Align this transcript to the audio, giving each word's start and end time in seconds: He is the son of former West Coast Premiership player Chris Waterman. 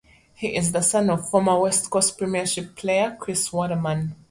He 0.33 0.55
is 0.55 0.71
the 0.71 0.81
son 0.81 1.11
of 1.11 1.29
former 1.29 1.59
West 1.59 1.91
Coast 1.91 2.17
Premiership 2.17 2.75
player 2.75 3.15
Chris 3.19 3.53
Waterman. 3.53 4.15